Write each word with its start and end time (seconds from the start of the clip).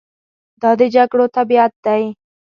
دا 0.61 0.71
د 0.79 0.81
جګړو 0.95 1.25
طبیعت 1.37 1.73
دی. 1.85 2.03